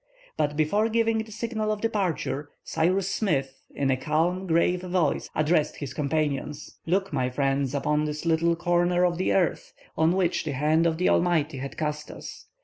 [0.35, 5.75] But before giving the signal of departure, Cyrus Smith, in a calm, grave voice, addressed
[5.75, 6.79] his companions.
[6.87, 10.97] "Look, my friends, upon this little corner of the earth, on which the hand of
[10.97, 12.47] the Almighty has cast us.